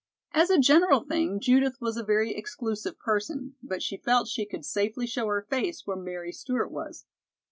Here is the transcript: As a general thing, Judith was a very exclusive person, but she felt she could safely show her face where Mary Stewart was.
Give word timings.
As 0.31 0.49
a 0.49 0.57
general 0.57 1.01
thing, 1.05 1.39
Judith 1.39 1.79
was 1.79 1.95
a 1.95 2.01
very 2.03 2.35
exclusive 2.35 2.97
person, 2.97 3.53
but 3.61 3.83
she 3.83 3.97
felt 3.97 4.27
she 4.27 4.47
could 4.47 4.65
safely 4.65 5.05
show 5.05 5.27
her 5.27 5.45
face 5.47 5.85
where 5.85 5.95
Mary 5.95 6.31
Stewart 6.31 6.71
was. 6.71 7.05